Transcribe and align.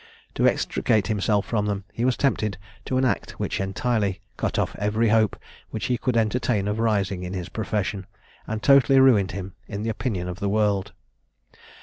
To 0.33 0.47
extricate 0.47 1.05
himself 1.05 1.45
from 1.45 1.67
them, 1.67 1.83
he 1.93 2.05
was 2.05 2.17
tempted 2.17 2.57
to 2.85 2.97
an 2.97 3.05
act 3.05 3.33
which 3.39 3.61
entirely 3.61 4.19
cut 4.35 4.57
off 4.57 4.75
every 4.79 5.09
hope 5.09 5.35
which 5.69 5.85
he 5.85 5.97
could 5.99 6.17
entertain 6.17 6.67
of 6.67 6.79
rising 6.79 7.21
in 7.21 7.33
his 7.33 7.49
profession, 7.49 8.07
and 8.47 8.63
totally 8.63 8.99
ruined 8.99 9.33
him 9.33 9.53
in 9.67 9.83
the 9.83 9.91
opinion 9.91 10.27
of 10.27 10.39
the 10.39 10.49
world. 10.49 10.93